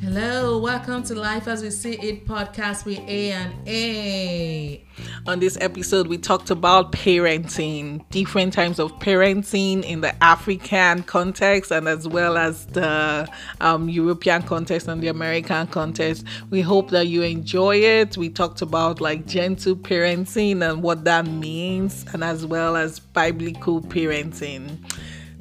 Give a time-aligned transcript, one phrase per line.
[0.00, 4.82] Hello, welcome to Life as We See It podcast with A and A.
[5.26, 11.70] On this episode, we talked about parenting, different types of parenting in the African context
[11.70, 13.28] and as well as the
[13.60, 16.24] um, European context and the American context.
[16.48, 18.16] We hope that you enjoy it.
[18.16, 23.82] We talked about like gentle parenting and what that means, and as well as biblical
[23.82, 24.78] parenting.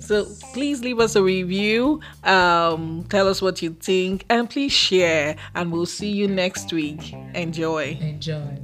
[0.05, 2.01] So please leave us a review.
[2.23, 5.35] Um, tell us what you think, and please share.
[5.55, 7.13] And we'll see you next week.
[7.33, 7.97] Enjoy.
[7.99, 8.59] Enjoy.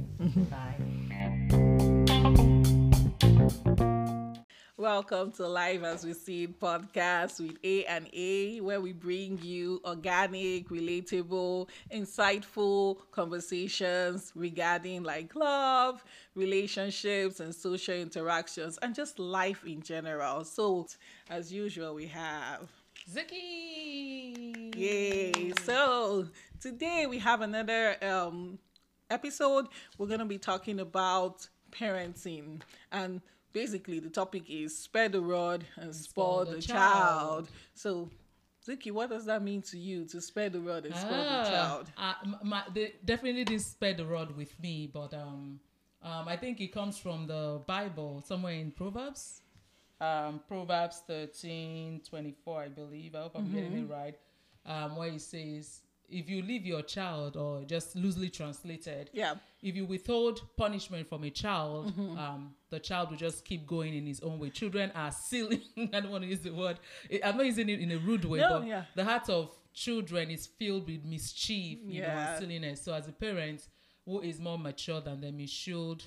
[3.78, 3.88] Bye.
[4.82, 9.38] Welcome to Life as We See It podcast with A and A, where we bring
[9.40, 16.02] you organic, relatable, insightful conversations regarding like love,
[16.34, 20.42] relationships, and social interactions, and just life in general.
[20.42, 20.88] So,
[21.30, 22.68] as usual, we have
[23.08, 24.74] Zuki.
[24.74, 25.52] Yay!
[25.62, 26.26] So
[26.60, 28.58] today we have another um,
[29.10, 29.68] episode.
[29.96, 33.20] We're gonna be talking about parenting, and
[33.52, 37.18] basically the topic is spare the rod and spoil the, the child.
[37.20, 37.48] child.
[37.74, 38.10] So,
[38.66, 41.48] Zuki, what does that mean to you to spare the rod and spoil the Ah,
[41.48, 41.90] child?
[41.96, 45.60] uh, my, they definitely didn't spare the rod with me, but um,
[46.02, 49.40] um, I think it comes from the Bible, somewhere in Proverbs.
[50.00, 53.14] Um, Proverbs thirteen twenty four, I believe.
[53.14, 53.76] I hope I'm getting Mm-hmm.
[53.76, 54.16] it right.
[54.66, 55.80] Um, where it says,
[56.12, 59.34] "If you leave your child, or just loosely translated, Yeah.
[59.62, 62.18] if you withhold punishment from a child, Mm-hmm.
[62.18, 64.50] um, the child will just keep going in his own way.
[64.50, 65.62] Children are silly.
[65.92, 66.78] I don't want to use the word.
[67.24, 68.84] I'm not using it in a rude way, No, but yeah.
[68.94, 72.32] the heart of children is filled with mischief, you know, Yeah.
[72.34, 72.82] and silliness.
[72.82, 73.66] So as a parent
[74.04, 76.02] who is more mature than them, you should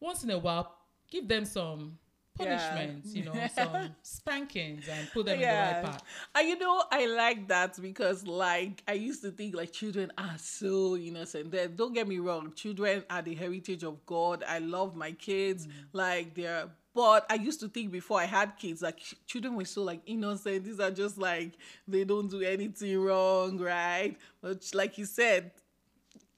[0.00, 0.74] once in a while
[1.10, 1.98] give them some
[2.38, 2.58] Yeah.
[2.58, 5.80] punishments, you know, some spankings and put them in yeah.
[5.82, 6.02] the right path.
[6.34, 10.36] And you know, I like that because, like, I used to think like children are
[10.38, 11.50] so innocent.
[11.50, 14.44] They, don't get me wrong, children are the heritage of God.
[14.46, 15.72] I love my kids, Mm.
[15.92, 16.68] like they're.
[16.94, 20.64] But I used to think before I had kids, like children were so like innocent.
[20.64, 21.52] These are just like
[21.86, 24.16] they don't do anything wrong, right?
[24.40, 25.52] But like you said,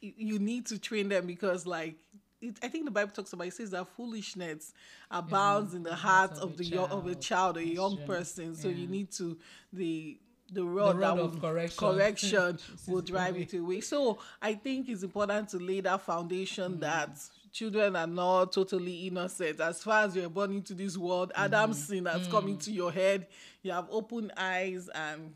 [0.03, 1.97] you need to train them because like
[2.41, 4.73] it, I think the Bible talks about it says that foolishness
[5.11, 8.55] abounds in the heart of, the young, of a child, a young person.
[8.55, 9.37] So you need to
[9.73, 10.19] the
[10.53, 11.79] the rod, rod that of will- correction.
[11.79, 12.59] correction
[12.89, 13.81] will drive it away.
[13.83, 16.81] So I think it's important to lay that foundation Mm.
[16.81, 17.11] that
[17.53, 19.61] children are not totally innocent.
[19.61, 21.87] As far as you're born into this world, Adam's Mm.
[21.87, 23.29] sin has come into your head.
[23.63, 25.33] You have open eyes and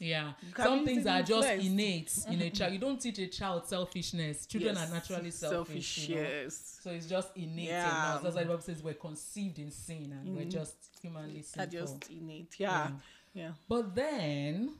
[0.00, 2.72] Yeah, some things are just innate in a child.
[2.72, 4.44] You don't teach a child selfishness.
[4.46, 6.08] Children Yes, are naturally selfish.
[6.08, 6.22] you know?
[6.22, 6.80] yes.
[6.82, 7.90] So it's just innate Yeah.
[7.90, 8.16] Mm-hmm.
[8.18, 8.22] in.
[8.24, 11.80] That's why the Bible says we're conceived in sin and we're just humanly Are sinful.
[11.80, 12.54] just innate.
[12.58, 12.90] Yeah.
[13.32, 13.52] Yeah.
[13.68, 14.74] But then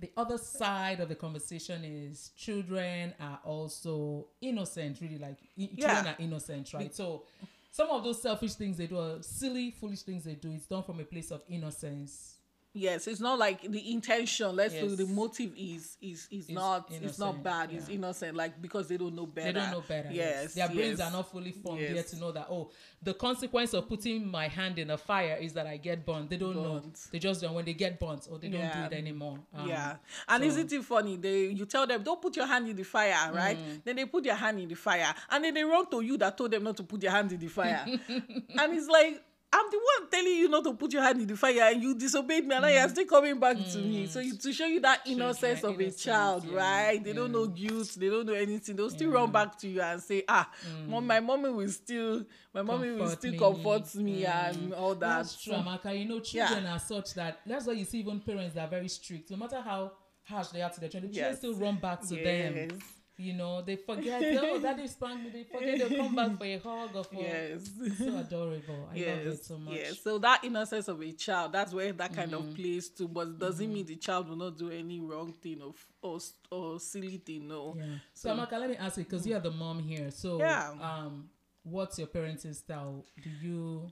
[0.00, 6.06] the other side of the conversation is children are also innocent, really like i- children
[6.06, 6.94] are innocent, right?
[6.94, 7.24] So
[7.70, 10.82] some of those selfish things they do, are silly, foolish things they do, it's done
[10.82, 12.35] from a place of innocence.
[12.76, 14.54] Yes, it's not like the intention.
[14.54, 17.72] Let's say the motive is is is It's not it's not innocent, bad.
[17.72, 17.94] It's yeah.
[17.94, 19.52] innocent, like because they don't know better.
[19.52, 20.10] They don't know better.
[20.12, 22.70] Yes, Their brains are not fully formed yet to know that, oh,
[23.02, 26.28] the consequence of putting my hand in a fire is that I get burned.
[26.28, 26.82] They don't know.
[27.10, 27.54] They just don't.
[27.54, 29.38] When they get burnt, or they don't do it anymore.
[29.54, 29.96] Um, yeah,
[30.28, 31.16] and so- isn't it funny?
[31.16, 33.56] They you tell them don't put your hand in the fire, right?
[33.56, 33.84] Mm.
[33.84, 36.36] Then they put their hand in the fire, and then they run to you that
[36.36, 39.22] told them not to put their hand in the fire, and it's like.
[39.58, 41.94] I'm the one telling you not to put your hand in the fire, and you
[41.94, 42.74] disobeyed me, and now Mm.
[42.74, 44.06] you're still coming back to me.
[44.06, 47.02] So you, to show you that innocence of a innocence, child, yeah, right?
[47.04, 48.76] They don't know guilt, they don't know anything.
[48.76, 50.50] They'll still run back to you and say, "Ah,
[50.86, 52.98] mom, my mommy will still, my mommy will Mm.
[52.98, 53.38] Comfort still me.
[53.38, 55.98] comfort me and all that." That's true, Amaka.
[55.98, 58.88] You know, children are such that that's why you see even parents that are very
[58.88, 59.30] strict.
[59.30, 59.92] No matter how
[60.24, 61.38] harsh they are to their children, the children Yes.
[61.38, 62.78] still run back to them.
[63.18, 63.26] Yes.
[63.26, 64.22] You know, they forget.
[64.42, 65.30] oh, daddy spanked me.
[65.30, 65.78] They forget.
[65.88, 67.14] They'll come back for a hug or for.
[67.14, 67.70] Yes.
[67.98, 68.88] So adorable.
[68.92, 69.74] I love it so much.
[69.74, 70.00] Yes.
[70.02, 72.48] So that innocence of a child, that's where that kind Mm-hmm.
[72.50, 73.08] of plays to.
[73.08, 75.72] But doesn't mean the child will not do any wrong thing or
[76.02, 76.18] or,
[76.50, 77.48] or silly thing.
[77.48, 77.74] No.
[77.78, 77.84] Yeah.
[78.14, 80.10] So, Amaka, let me ask you because you are the mom here.
[80.10, 80.72] So, Yeah.
[80.80, 81.28] um,
[81.62, 83.04] what's your parenting style?
[83.22, 83.90] Do you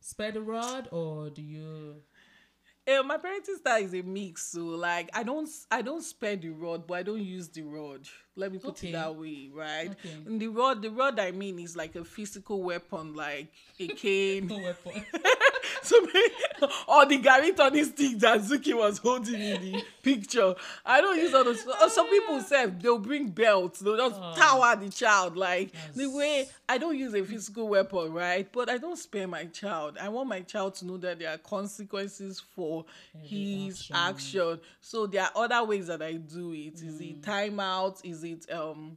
[0.00, 1.96] spare the rod or do you?
[2.88, 4.52] Eh, my parenting style is a mix.
[4.52, 8.06] So like I don't I don't spare the rod, but I don't use the rod.
[8.36, 8.90] Let me put Okay.
[8.90, 9.90] it that way, right?
[9.90, 10.10] Okay.
[10.24, 13.50] And the rod, the rod I mean is like a physical weapon, like
[13.80, 14.48] a cane.
[14.48, 14.72] No
[15.90, 16.22] weapon.
[16.60, 20.54] so or the Gary Tony stick that Zuki was holding in the picture.
[20.84, 21.66] I don't use all those.
[21.66, 25.36] uh, Some people say they'll bring belts, they'll just tower the child.
[25.36, 28.50] Like the way I don't use a physical weapon, right?
[28.50, 29.98] But I don't spare my child.
[30.00, 32.84] I want my child to know that there are consequences for
[33.22, 33.96] his action.
[33.96, 34.60] action.
[34.80, 36.74] So there are other ways that I do it.
[36.82, 38.04] Is it timeout?
[38.04, 38.96] Is it um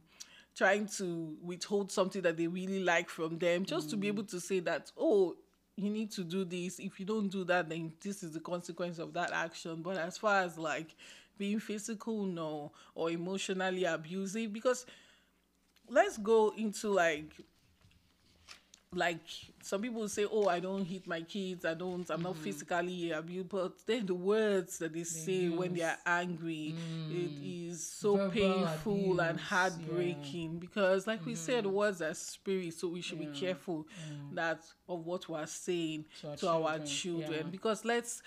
[0.56, 4.38] trying to withhold something that they really like from them just to be able to
[4.40, 5.34] say that oh
[5.76, 6.78] you need to do this.
[6.78, 9.82] If you don't do that then this is the consequence of that action.
[9.82, 10.94] But as far as like
[11.38, 14.84] being physical no or emotionally abusive because
[15.88, 17.32] let's go into like
[18.92, 19.20] like
[19.62, 22.38] some people say oh i don't hit my kids i don't i'm not mm.
[22.38, 27.10] physically abused but then the words that they say when they are angry mm.
[27.12, 31.74] it is so Verbal painful and abuse, heartbreaking because like we said mm-hmm.
[31.74, 34.34] words are spirit so we should be careful mm.
[34.34, 37.50] that of what we're saying To our to our children, children yeah.
[37.50, 38.22] because let's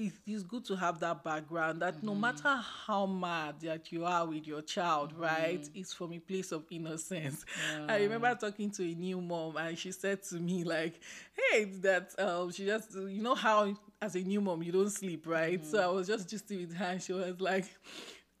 [0.00, 2.20] it is good to have that background that no Mm-hmm.
[2.20, 2.56] matter
[2.86, 5.72] how mad that you are with your child, right, Mm-hmm.
[5.74, 7.44] it's from a place of innocence.
[7.88, 11.00] I remember talking to a new mom and she said to me like,
[11.52, 15.26] "Hey, that um, she just you know how as a new mom you don't sleep,
[15.26, 16.84] right?" So I was just just with her.
[16.86, 17.66] And she was like.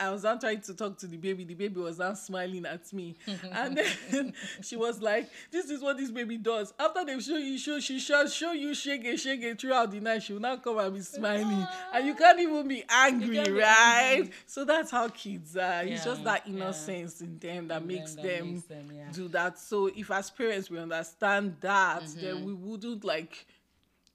[0.00, 1.44] I was now trying to talk to the baby.
[1.44, 3.16] The baby was not smiling at me.
[3.52, 4.32] and then
[4.62, 6.72] she was like, This is what this baby does.
[6.78, 10.00] After they show you show, she shall show you shake it, shake it throughout the
[10.00, 10.22] night.
[10.22, 11.66] She will not come and be smiling.
[11.92, 14.12] And you can't even be angry, be right?
[14.16, 14.30] angry.
[14.46, 15.82] So that's how kids are.
[15.84, 16.54] it's just that yeah.
[16.54, 19.10] innocence in them that makes that them, makes them, yeah.
[19.12, 19.58] do that.
[19.58, 22.20] So if as parents we understand that, Mm-hmm.
[22.22, 23.46] then we wouldn't like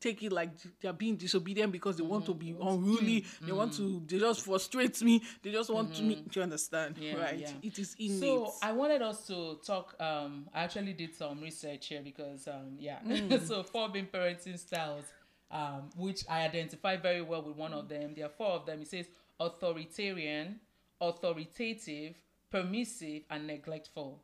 [0.05, 2.59] take it like they're being disobedient because they want to Mm-hmm.
[2.59, 3.25] be unruly.
[3.41, 4.01] They want to.
[4.07, 5.21] They just frustrate me.
[5.41, 6.15] They just want to me.
[6.29, 6.95] Do you understand?
[6.95, 7.03] Mm-hmm.
[7.03, 7.39] Yeah, right.
[7.39, 7.49] yeah.
[7.61, 8.19] It is innate.
[8.19, 9.95] So I wanted us to talk.
[9.99, 12.99] Um, I actually did some research here because, um, yeah.
[13.07, 13.45] Mm.
[13.47, 15.05] so four main parenting styles,
[15.51, 18.13] um, which I identify very well with one of them.
[18.15, 18.81] There are four of them.
[18.81, 19.07] It says
[19.39, 20.59] authoritarian,
[21.01, 22.15] authoritative,
[22.51, 24.19] permissive, and neglectful.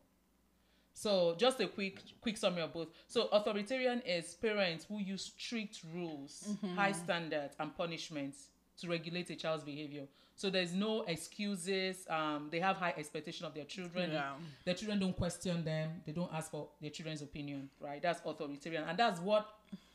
[1.02, 2.90] So just a quick quick summary of both.
[3.08, 8.50] So authoritarian is parents who use strict rules, high standards, and punishments
[8.82, 10.04] to regulate a child's behavior.
[10.36, 12.06] So there's no excuses.
[12.08, 14.12] Um, they have high expectation of their children.
[14.12, 14.34] Yeah.
[14.64, 15.90] Their children don't question them.
[16.06, 17.72] They don't ask for their children's opinion.
[17.80, 18.00] Right?
[18.00, 19.48] That's authoritarian, and that's what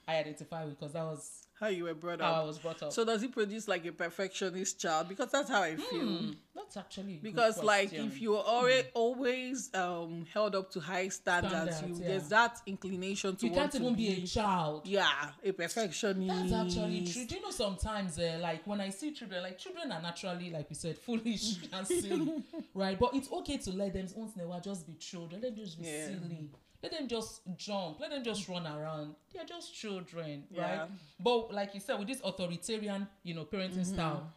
[0.08, 2.46] I identify with because that was how you were brought how I up.
[2.46, 2.92] was brought up.
[2.92, 5.08] So does it produce like a perfectionist child?
[5.08, 6.06] Because that's how I feel.
[6.06, 11.76] Hmm, that's actually Because like if you're always always um held up to high standards,
[11.76, 12.08] Standards, you, yeah.
[12.08, 14.86] there's that inclination to you want can't to even be a child.
[14.86, 16.50] yeah a perfectionist.
[16.50, 17.24] That's actually true.
[17.24, 20.68] Do you know sometimes, uh, like when I see children, like children are naturally, like
[20.68, 22.42] we said, foolish and silly,
[22.74, 22.98] right?
[22.98, 25.40] But it's okay to let them once in a while just be children.
[25.40, 26.06] Let them just be Yeah.
[26.06, 26.50] silly.
[26.82, 27.98] Let them just jump.
[28.00, 29.14] Let them just run around.
[29.32, 30.80] They're just children, Yeah.
[30.80, 30.90] right?
[31.18, 34.32] But like you said, with this authoritarian, you know, parenting style,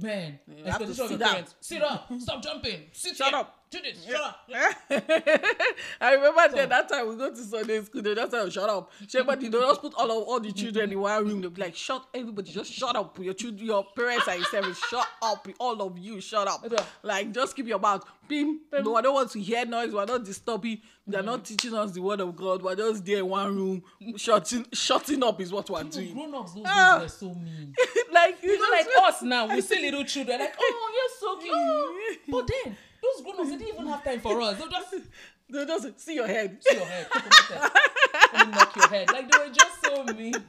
[0.00, 1.18] man, You sit your down.
[1.30, 3.59] parents, sit up, stop jumping, sit Shut here, up.
[3.70, 4.40] Do this, shut up.
[6.00, 8.90] I remember then that time we go to Sunday school, they just say, shut up.
[9.02, 11.40] Everybody, they just put all of all the children in one room.
[11.40, 13.16] They'll be like, shut everybody, just shut up.
[13.20, 15.46] Your children, your parents are yourself, shut up.
[15.58, 16.66] All of you, shut up.
[16.70, 16.84] Yeah.
[17.02, 18.04] Like, just keep your mouth.
[18.28, 18.60] Bim.
[18.72, 19.92] No, I don't want to hear noise.
[19.92, 20.80] We're not disturbing.
[21.06, 22.62] They're not teaching us the word of God.
[22.62, 23.82] We're just there in one room.
[24.16, 26.12] Shutting, shutting up is what we're doing.
[26.14, 26.98] Grown ups those Ah.
[26.98, 27.74] days were so mean.
[28.12, 31.36] like, you You know, like us now, we see little children, like, oh, you're so
[31.40, 32.20] cute.
[32.28, 34.58] But then, those grown ups, they didn't even have time for us.
[34.58, 35.02] They'll just see
[35.50, 36.58] They'll just see your head.
[36.62, 37.06] take your head,
[38.32, 39.10] let me knock your head.
[39.10, 40.34] Like, they were just so mean.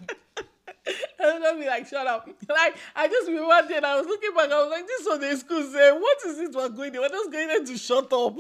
[1.19, 2.27] And I'll be like, shut up.
[2.49, 5.07] Like, I just remember one day I was looking back, I was like, this is
[5.07, 7.01] Sunday school say, what is it we're going there?
[7.01, 8.37] We're just going there to shut up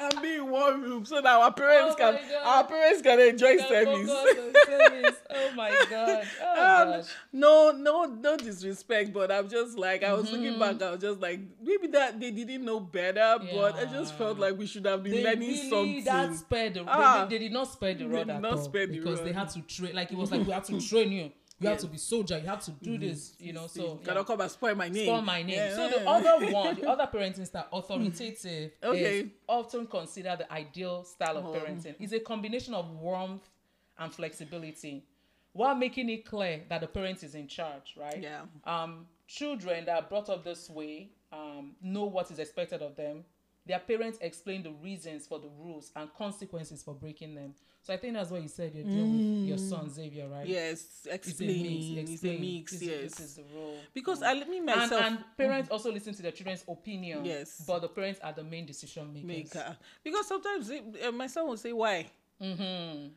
[0.00, 2.46] and be in one room so that our parents Oh can God.
[2.46, 4.10] our parents can enjoy Can service.
[4.66, 5.16] service.
[5.30, 6.26] Oh my god.
[6.42, 7.02] Oh Um,
[7.32, 10.36] no, no, no disrespect, but I'm just like I was Mm-hmm.
[10.36, 14.14] looking back, I was just like maybe that they didn't know better, but I just
[14.14, 16.04] felt like we should have been They learning really something.
[16.04, 17.24] that spared the Ah.
[17.28, 19.22] they, they did not spare the They rod did at not all spare the because
[19.22, 21.78] they had to train like it was like we have to train you you have
[21.78, 24.22] to be soldier you have to do this you know so you yeah.
[24.22, 25.06] come and spoil my name.
[25.06, 25.56] Spoil my name.
[25.56, 25.74] Yeah.
[25.74, 29.20] So the other one, the other parenting style, authoritative, Okay.
[29.20, 31.52] is often considered the ideal style of Oh.
[31.52, 31.94] parenting.
[31.98, 33.48] It's a combination of warmth
[33.98, 35.04] and flexibility,
[35.52, 38.20] while making it clear that the parent is in charge, right?
[38.22, 38.42] Yeah.
[38.64, 43.24] Um, children that are brought up this way um, know what is expected of them.
[43.66, 47.54] Their parents explain the reasons for the rules and consequences for breaking them.
[47.88, 50.46] So I think that's what you said you're dealing with your son Xavier, right?
[50.46, 51.40] Yes, It's a mix.
[51.40, 52.40] It's a Explain.
[52.42, 53.00] mix, yes.
[53.00, 53.78] this is the role.
[53.94, 54.26] because Mm.
[54.26, 57.24] I me and, myself and parents also listen to their children's opinion.
[57.24, 57.64] Yes.
[57.66, 59.54] But the parents are the main decision makers.
[59.54, 62.04] maker because sometimes uh, my son will say why
[62.42, 63.08] Mm-hmm.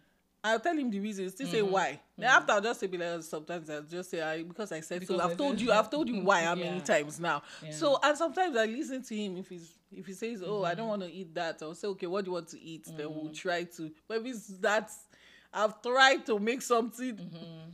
[0.44, 1.30] I'll tell him the reason.
[1.30, 2.00] Still say why.
[2.18, 5.18] Then after I'll just say, like, sometimes I'll just say, I, because I said Because
[5.22, 5.30] so.
[5.30, 5.72] I've told you.
[5.72, 6.44] I've told you why.
[6.44, 6.70] How Yeah.
[6.70, 7.44] many times now?
[7.62, 7.72] Yeah.
[7.72, 10.84] So and sometimes I listen to him if he's if he says, oh, I don't
[10.84, 10.90] mm-hmm.
[10.90, 11.60] want to eat that.
[11.62, 12.86] I'll say, okay, what do you want to eat?
[12.86, 13.34] Then we'll mm-hmm.
[13.34, 13.92] try to.
[14.10, 14.90] Maybe if it's that,
[15.54, 17.16] I've tried to make something.
[17.16, 17.70] Mm-hmm.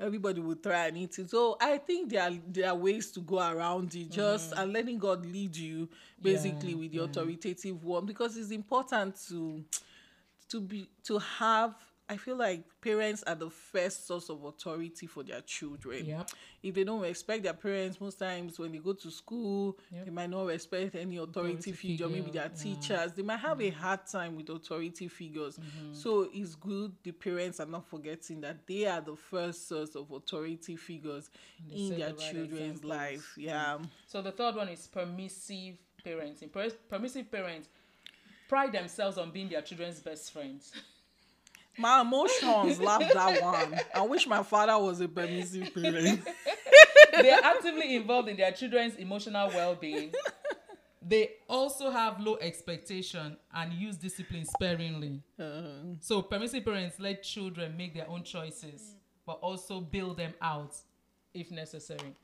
[0.00, 1.30] Everybody will try and eat it.
[1.30, 4.10] So I think there are there are ways to go around it.
[4.10, 5.88] Just and letting God lead you,
[6.20, 9.64] basically, Yeah, with the authoritative one, because it's important to
[10.48, 11.74] to be to have
[12.08, 16.30] i feel like parents are the first source of authority for their children Yep.
[16.62, 20.04] if they don't respect their parents most times when they go to school Yep.
[20.04, 22.48] they might not respect any authority, Authority figure maybe their yeah.
[22.48, 22.74] Mm-hmm.
[22.80, 25.58] teachers they might have a hard time with authority figures
[25.92, 30.10] so it's good the parents are not forgetting that they are the first source of
[30.10, 31.30] authority figures
[31.72, 32.84] in their the right children's examples.
[32.84, 36.52] life yeah So the third one is permissive parenting.
[36.52, 37.68] Per- permissive parents
[38.46, 40.72] pride themselves on being their children's best friends.
[41.78, 46.20] my emotions love that one i wish my father was a permissive parent
[47.22, 50.12] they are actively involved in their children's emotional well-being.
[51.06, 55.22] They also have low expectation and use discipline sparingly.
[55.38, 58.94] Uh, So permissive parents let children make their own choices,
[59.26, 60.74] but also build them out
[61.34, 62.16] if necessary.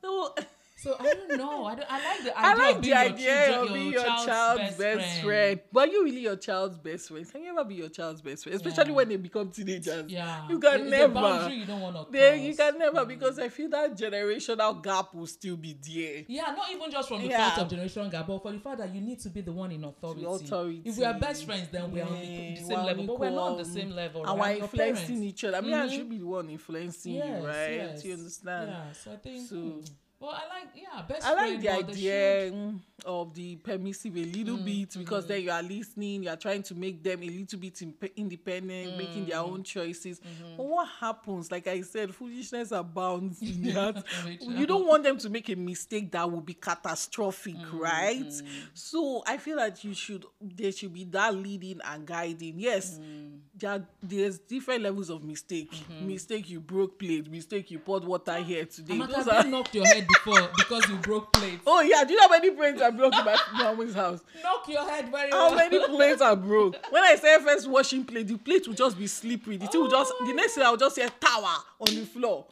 [0.00, 0.34] so
[0.78, 1.64] So I don't know.
[1.64, 3.92] I, don't, I like the I idea like of the being idea your, of being
[3.92, 5.60] your, your child's, best, friend.
[5.72, 7.32] But you really your child's best friend.
[7.32, 8.56] Can you ever be your child's best friend?
[8.56, 8.96] Especially Yeah.
[8.96, 10.10] when they become teenagers.
[10.10, 11.48] Yeah, You can It's never.
[11.50, 15.26] You don't want to They, you can never because I feel that generational gap will
[15.26, 16.24] still be there.
[16.28, 17.48] Yeah, not even just from the Yeah.
[17.48, 19.72] fact of generation gap, but for the fact that you need to be the one
[19.72, 20.24] in authority.
[20.26, 20.82] authority.
[20.84, 23.18] If we are best friends, then we are on the, the same on level, but
[23.20, 24.26] we're not on the same level.
[24.26, 24.58] And right?
[24.58, 25.56] we're influencing each other.
[25.56, 25.90] I mean, I Mhm.
[25.96, 27.72] should be the one influencing Yes, you, right?
[27.76, 28.02] yes.
[28.02, 28.68] Do you understand?
[28.70, 29.48] Yeah, so I think.
[29.48, 29.80] So- hmm.
[30.18, 31.62] Well, I like yeah, best I like friend.
[31.62, 36.22] the idea mm, of the permissive a Mm, little bit because then you are listening,
[36.22, 39.52] you are trying to make them a little bit imp- independent, making their Mm.
[39.52, 40.18] own choices.
[40.20, 40.56] Mm-hmm.
[40.56, 41.50] But what happens?
[41.50, 44.02] Like I said, foolishness abounds in the heart.
[44.40, 48.32] You don't want them to make a mistake that will be catastrophic, Mm, right?
[48.72, 52.58] So I feel that you should there should be that leading and guiding.
[52.58, 53.40] Yes, Mm.
[53.58, 55.70] there, there's different levels of mistake.
[55.70, 56.06] Mm-hmm.
[56.06, 58.94] Mistake you broke plate, mistake you poured water here today.
[58.94, 61.62] Amaka, Those have are knocked your head before because you broke plates?
[61.66, 64.20] Oh yeah, do you know how many plates I broke in my mommy's house?
[64.42, 65.56] Knock your head very How well.
[65.56, 66.76] many plates are broke?
[66.90, 69.56] When I say first washing plate, the plate will just be slippery.
[69.56, 72.46] The thing will just the next thing I'll just hear tower on the floor.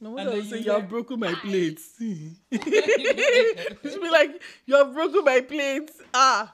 [0.00, 1.94] No And wonder I say you have broken my plates.
[2.50, 5.92] It's be like you have broken my plates.
[6.12, 6.52] Ah.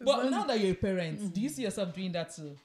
[0.00, 2.56] But now that you're a parent, do you see yourself doing that too?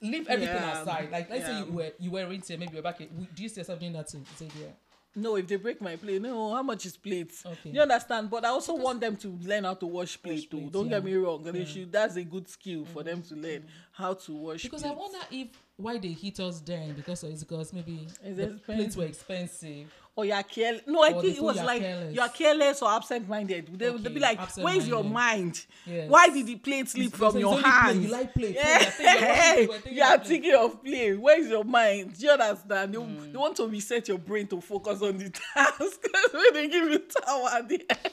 [0.00, 1.10] Leave everything Yeah, aside.
[1.10, 1.64] Like let's say yeah.
[1.64, 2.98] you were you were into maybe you're back.
[2.98, 4.22] Do you see yourself doing that too?
[4.36, 4.68] Say yeah.
[5.16, 7.44] No, if they break my plate, no, how much is plates?
[7.46, 7.70] Okay.
[7.70, 8.30] You understand?
[8.30, 10.68] But I also want them to learn how to wash plate too.
[10.72, 11.42] Don't get me wrong.
[11.44, 13.08] They should that's a good skill for mm-hmm.
[13.08, 14.96] them to learn how to wash Because plates.
[14.96, 18.64] I wonder if why they hit us then because it's because maybe It's the expensive.
[18.64, 19.92] plates were expensive.
[20.16, 20.82] or you're careless.
[20.86, 22.14] No, I Or think it was you're like careless.
[22.14, 23.76] you're careless or absent-minded.
[23.76, 25.66] They would Okay, be like, "Where's your mind?
[25.84, 26.08] Yes.
[26.08, 28.04] Why did the plate slip It's from your hands?
[28.04, 28.54] You like plate.
[28.54, 31.14] Yeah, think you're you are thinking of play.
[31.14, 32.16] Where's your mind?
[32.16, 32.94] Do you understand?
[32.94, 33.32] They, Hmm.
[33.32, 36.00] they want to reset your brain to focus on the task.
[36.32, 38.10] when they give you tower at the end,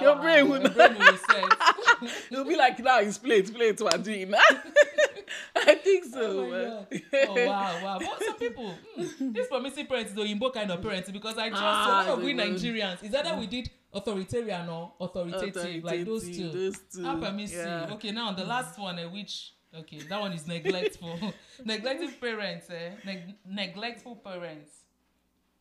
[0.00, 0.74] your brain will your not.
[0.76, 2.20] brain will reset.
[2.30, 3.80] You'll be like, now it's plate, plate.
[3.80, 4.34] We're doing.
[5.56, 6.40] I think so.
[6.40, 7.00] Oh, my.
[7.28, 7.98] Oh wow, wow.
[8.00, 11.62] But some people, hmm, this permissive parenting, the Imbo kind of parents because I trust
[11.62, 12.34] Ah, a lot of we.
[12.34, 13.02] Nigerians.
[13.04, 16.46] Is either we did authoritarian or authoritative, like those two.
[16.48, 17.58] Authoritative, those two, permissive.
[17.66, 17.94] yeah.
[17.94, 21.18] Okay, now the last one, uh, which okay, that one is neglectful.
[21.64, 22.90] Neglectful parents, eh?
[23.04, 24.72] Neg- neglectful parents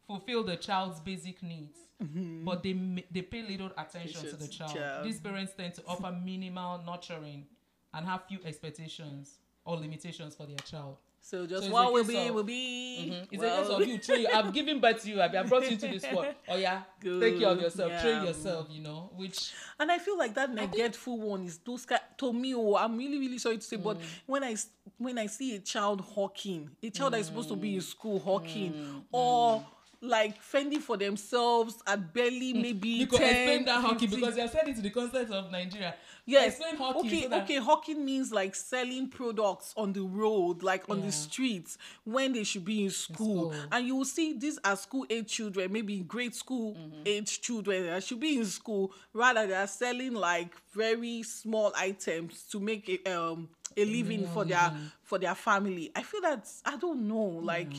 [0.08, 2.46] fulfill the child's basic needs, Mm-hmm.
[2.46, 2.74] but they
[3.12, 4.74] they pay little attention to the child.
[4.74, 5.06] child.
[5.06, 7.46] These parents tend to offer minimal nurturing
[7.94, 10.98] and have few expectations or limitations for their child.
[11.22, 13.12] So just it's what will be of- will be.
[13.12, 13.24] Mm-hmm.
[13.32, 14.28] It's well, a case of you train.
[14.34, 15.22] I've given birth to you.
[15.22, 16.28] I've brought you to this world.
[16.48, 18.02] Oh yeah, take care of Good, yourself.
[18.02, 18.68] Train yourself.
[18.72, 22.56] You know, which And I feel like that neglectful one is those kind to me.
[22.56, 24.04] Oh, I'm really, really sorry to say, but mm.
[24.26, 24.56] when I
[24.98, 27.84] when I see a child hawking, a child that is supposed to be in mm.
[27.84, 29.04] school hawking, mm.
[29.12, 29.66] or
[30.02, 34.20] like fending for themselves at barely maybe you could 10, explain that hawking 15.
[34.20, 35.96] because you're sending to the concept of Nigeria.
[36.26, 36.58] Yes.
[36.60, 37.06] Explain hawking.
[37.08, 37.56] Okay, so okay.
[37.58, 41.08] Hawking means like selling products on the road, like on Yeah.
[41.08, 43.52] the streets, when they should be in school.
[43.52, 43.54] school.
[43.72, 47.02] And you will see these are school age children, maybe grade school Mm-hmm.
[47.06, 48.94] age children that should be in school.
[49.14, 54.46] Rather, they are selling like very small items to make a um a living for
[54.46, 54.72] their
[55.04, 55.92] for their family.
[55.96, 57.74] I feel that I don't know, like.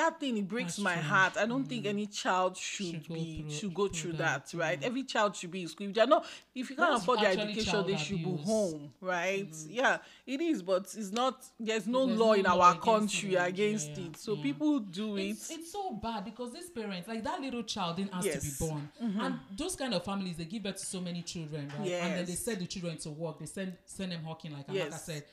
[0.00, 1.02] That thing it breaks That's my true.
[1.02, 1.36] heart.
[1.36, 1.88] I don't think mm.
[1.88, 4.80] any child should, Should be through- should go through through that, that, right?
[4.80, 4.84] Mm.
[4.86, 5.88] Every child should be in school.
[5.88, 8.46] If they're not, if you can't That's afford their education, they should go abuse.
[8.46, 9.50] home, right?
[9.50, 9.72] Mm-hmm.
[9.72, 11.44] Yeah, it is, but it's not.
[11.58, 13.48] There's no There's law no in law our against country it.
[13.48, 14.16] Against yeah, it.
[14.16, 14.42] So yeah.
[14.42, 15.22] people do it.
[15.30, 18.42] it's, it's so bad because these parents like that little child didn't ask Yes.
[18.58, 19.20] to be born mm-hmm.
[19.20, 22.24] and those kind of families they give birth to so many children right and then
[22.26, 25.04] they send the children to work they send send them hawking like Amaka Yes.
[25.04, 25.24] said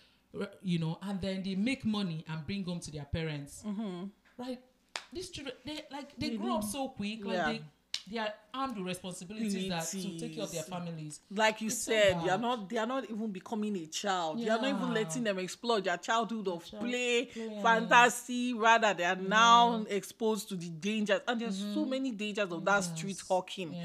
[0.62, 4.04] you know and then they make money and bring home to their parents Mm-hmm.
[4.38, 4.60] Right
[5.14, 6.44] these children they like they mm-hmm.
[6.44, 7.46] grow up so quick like Yeah.
[7.54, 7.62] they
[8.10, 11.80] they are armed with responsibilities that to take care of their families like you It's
[11.80, 14.40] so said, they are not they are not even becoming a child.
[14.40, 17.60] They are not even letting them explore their childhood of Child- play, play.
[17.62, 18.54] fantasy.
[18.54, 21.90] Rather, they are now exposed to the dangers, and there's so mm-hmm.
[21.90, 23.74] many dangers of that street hawking.
[23.74, 23.84] yeah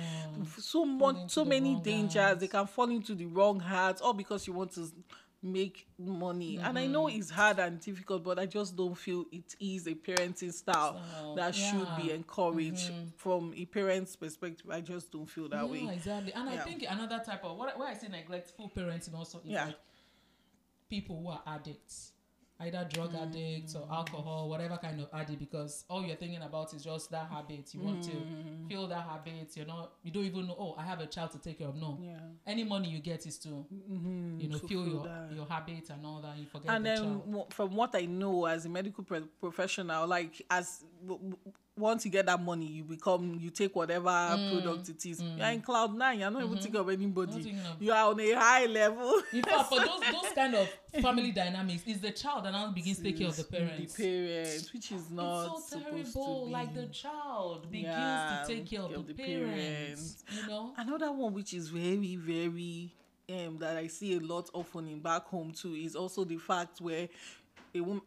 [0.58, 2.14] So much, so many dangers.
[2.14, 2.40] hands.
[2.40, 4.86] They can fall into the wrong hands, all because you want to
[5.42, 6.58] make money.
[6.62, 6.92] And I Mm-hmm.
[6.92, 11.00] know it's hard and difficult, but I just don't feel it is a parenting style
[11.20, 12.14] So, that should be yeah.
[12.14, 14.66] encouraged from a parent's perspective.
[14.70, 15.94] I just don't feel that yeah, way.
[15.94, 16.32] exactly.
[16.32, 19.66] And I think another type of what where I say neglectful parenting also is Yeah.
[19.66, 19.76] like
[20.88, 22.11] people who are addicts,
[22.62, 23.22] either drug Mm.
[23.22, 27.28] addicts or alcohol, whatever kind of addict, because all you're thinking about is just that
[27.28, 27.74] habit.
[27.74, 28.10] You want Mm.
[28.10, 29.56] to feel that habit.
[29.56, 29.92] You're not.
[30.02, 30.56] You don't even know.
[30.58, 31.76] Oh, I have a child to take care of.
[31.76, 31.98] No.
[32.00, 32.18] Yeah.
[32.46, 35.32] Any money you get is to you know to feel feel your that.
[35.32, 36.36] your habit and all that.
[36.38, 37.52] You forget and the then child.
[37.52, 41.36] from what i know as a medical pro- professional like as w- w-
[41.82, 44.52] once you get that money you become you take whatever mm.
[44.52, 45.20] product it is.
[45.20, 45.38] Mm.
[45.38, 46.62] You're in cloud nine you're not even mm-hmm.
[46.62, 47.50] thinking of anybody.
[47.50, 49.22] Of- you are on a high level.
[49.32, 50.68] In fact, for those those kind of
[51.02, 53.94] family dynamics, is the child that now begins to take care of the parents.
[53.94, 54.72] the parents.
[54.72, 56.48] which is not it's so terrible.
[56.50, 60.72] Like the child begins Yeah, to take care of the, parents, You know.
[60.76, 62.92] Another one which is very, very
[63.28, 66.80] um that I see a lot often in back home too is also the fact
[66.80, 67.08] where
[67.74, 68.02] a woman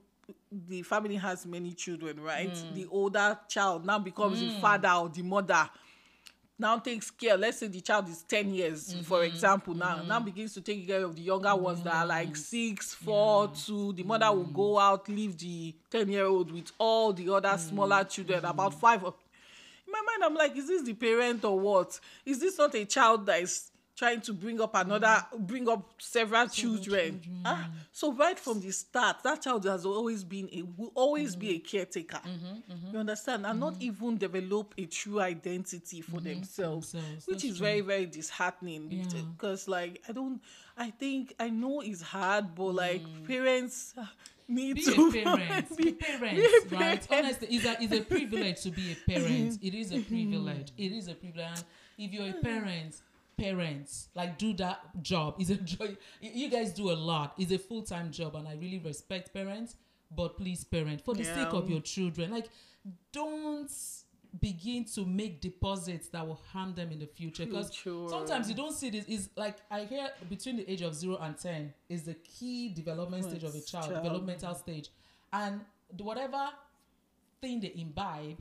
[0.51, 2.53] the family has many children, right?
[2.53, 2.73] Mm.
[2.73, 5.69] The older child now becomes the father or the mother.
[6.57, 7.35] Now takes care.
[7.37, 9.25] Let's say the child is 10 years, for Mm-hmm.
[9.25, 12.93] example, now now begins to take care of the younger ones that are like six,
[12.93, 13.91] four, two.
[13.93, 18.03] The mother will go out, leave the 10 year old with all the other smaller
[18.03, 18.09] Mm-hmm.
[18.09, 19.15] children, about five of
[19.87, 21.99] in my mind, I'm like, is this the parent or what?
[22.25, 26.47] Is this not a child that is trying to bring up another, bring up several
[26.47, 27.21] children?
[27.45, 31.51] Ah, so right from the start, that child has always been a, will always be
[31.51, 32.17] a caretaker.
[32.17, 32.93] Mm-hmm, mm-hmm.
[32.93, 33.45] You understand?
[33.45, 33.83] And not mm-hmm.
[33.83, 37.27] even develop a true identity for themselves, themselves.
[37.27, 38.91] which is very, very disheartening.
[38.91, 39.21] Yeah.
[39.37, 40.41] Because like, I don't,
[40.77, 43.27] I think I know it's hard, but like mm.
[43.27, 44.11] parents ah,
[44.47, 45.77] need Be to a parent.
[45.77, 47.07] be, parents, be a right?
[47.09, 49.59] Honestly, it's a, it's a privilege to be a parent.
[49.61, 50.71] It is a privilege.
[50.77, 51.45] It is a privilege.
[51.47, 51.63] And
[51.97, 52.95] if you're a parent,
[53.37, 55.35] parents like do that job.
[55.39, 55.97] is a joy.
[56.21, 57.33] You guys do a lot.
[57.37, 59.75] It's a full time job, and I really respect parents.
[60.15, 62.47] But please, parent, for the sake of your children, like
[63.11, 63.71] don't
[64.39, 67.71] begin to make deposits that will harm them in the future because
[68.09, 71.37] sometimes you don't see this is like i hear between the age of 0 and
[71.37, 74.03] 10 is the key development stage of a child, child.
[74.03, 74.89] developmental stage
[75.31, 75.61] and
[75.99, 76.49] whatever
[77.41, 78.37] thing they imbibe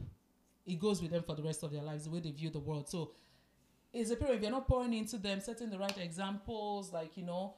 [0.66, 2.58] it goes with them for the rest of their lives the way they view the
[2.58, 3.12] world so
[3.94, 7.24] is a period if you're not pouring into them setting the right examples like you
[7.24, 7.54] know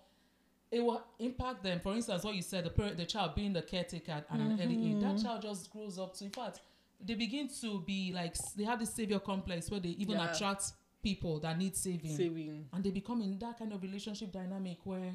[0.70, 3.62] it will impact them for instance what you said the parent the child being the
[3.62, 5.25] caretaker at an early age that mm-hmm.
[5.25, 6.61] child just grows up to in fact
[7.05, 10.33] they begin to be like they have this savior complex where they even Yeah.
[10.33, 10.72] attract
[11.03, 12.68] people that need saving saving.
[12.72, 15.12] and they become in that kind of relationship dynamic where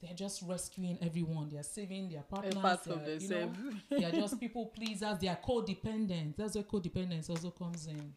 [0.00, 1.50] they're just rescuing everyone.
[1.50, 2.54] They're saving their partners.
[2.54, 3.52] part they're, you know,
[3.90, 5.18] they're just people pleasers.
[5.18, 6.36] They are codependent.
[6.36, 8.14] That's where codependence also comes in.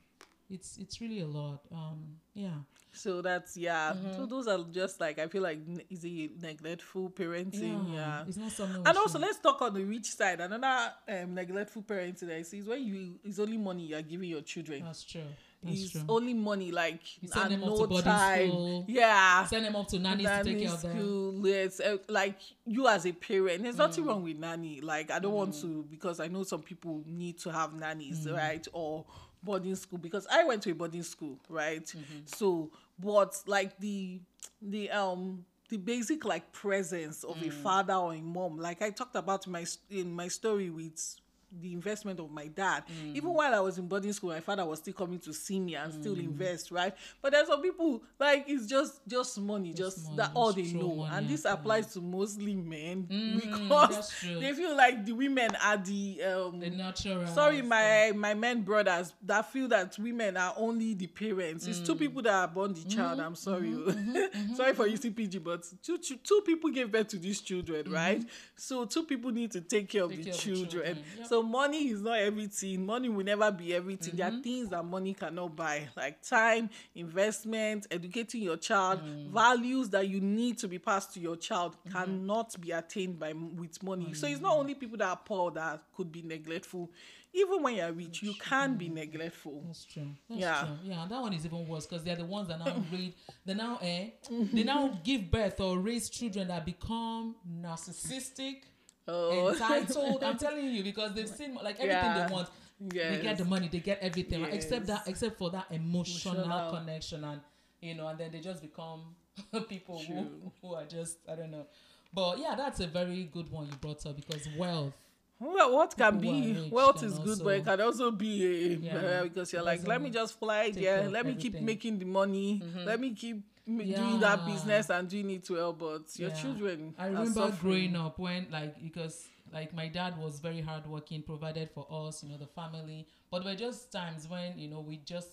[0.54, 1.62] It's it's really a lot.
[1.72, 2.00] Um,
[2.36, 2.50] yeah.
[2.92, 3.94] So that's yeah.
[3.94, 4.14] Mm-hmm.
[4.18, 7.94] So those are just like I feel like is a neglectful parenting.
[7.94, 8.24] Yeah.
[8.28, 8.84] It's not something.
[8.86, 10.40] And also, should- let's talk on the rich side.
[10.42, 14.30] Another um, neglectful parenting I see is when you it's only money you are giving
[14.30, 14.84] your children.
[14.84, 15.22] That's true.
[15.64, 16.02] That's It's true.
[16.10, 18.50] only money, like You send and them off no to boarding time.
[18.50, 18.86] school.
[18.88, 19.46] Yeah.
[19.48, 20.98] Send them off to nannies to take care of them.
[21.00, 23.86] school, yes, uh, like you as a parent, there's Mm.
[23.88, 24.82] nothing wrong with nanny.
[24.82, 28.34] Like I don't want to because I know some people need to have nannies, Mm.
[28.36, 28.68] right?
[28.74, 29.06] Or
[29.44, 31.86] boarding school because I went to a boarding school, right?
[31.86, 32.20] Mm-hmm.
[32.26, 34.22] So, but like the
[34.62, 37.54] the um the basic like presence of a Mm.
[37.54, 41.16] father or a mom, like I talked about my in my story with
[41.60, 42.84] the investment of my dad.
[42.88, 43.16] Mm.
[43.16, 45.76] Even while I was in boarding school, my father was still coming to see me
[45.76, 46.24] and still Mm.
[46.26, 46.94] invest, right?
[47.22, 50.96] But there's some people like it's just just money, just, money, that all they know.
[50.96, 55.78] money And this applies to mostly men Mm, because they feel like the women are
[55.78, 57.28] the um The natural.
[57.28, 61.86] sorry my my men brothers that feel that women are only the parents it's Mm.
[61.86, 63.74] two people that are born the child i'm sorry
[64.56, 68.24] sorry for using pg but two, two two people gave birth to these children right
[68.56, 70.24] so two people need to take care of Mm-hmm.
[70.24, 71.04] Take the care of the children, children.
[71.18, 71.28] Yep.
[71.28, 72.86] so money is not everything.
[72.86, 74.16] Money will never be everything.
[74.16, 74.40] There Mm-hmm.
[74.40, 79.32] are things that money cannot buy, like time, investment, educating your child, Mm.
[79.32, 83.82] values that you need to be passed to your child cannot be attained by with
[83.84, 84.14] money.
[84.14, 86.90] So it's not only people that are poor that could be neglectful.
[87.36, 89.64] Even when you're rich, you can be neglectful.
[89.66, 90.08] That's true.
[90.30, 90.66] That's Yeah.
[90.66, 90.78] true.
[90.84, 93.14] Yeah, that one is even worse because they're the ones that now raise,
[93.46, 94.10] they now, eh,
[94.54, 98.64] they now give birth or raise children that become narcissistic,
[99.08, 99.50] Oh.
[99.52, 100.24] entitled.
[100.24, 102.28] I'm telling you because they've seen like everything Yeah.
[102.28, 102.50] they want.
[102.80, 104.54] They get the money, they get everything, right?
[104.54, 106.72] except that, except for that emotional, Emotional.
[106.80, 107.40] connection, and
[107.82, 109.16] you know, and then they just become
[109.70, 111.66] people who, who are just, I don't know.
[112.14, 114.94] But yeah, that's a very good one you brought up because wealth.
[115.40, 118.96] Well, what can People be wealth is good, but it can also be a Yeah.
[118.98, 122.62] uh, because you're like, let me just fly there, let me keep making the money,
[122.86, 125.74] let me keep m- doing that business and doing it well.
[125.74, 126.36] But your Yeah.
[126.42, 131.70] children, I remember growing up when like because like my dad was very hardworking, provided
[131.72, 133.08] for us, you know, the family.
[133.30, 135.30] But there were just times when you know we just